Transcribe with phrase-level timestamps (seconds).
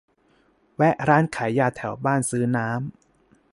[0.77, 2.79] แวะร้านขายยาแถวบ้านซื้อน้ำ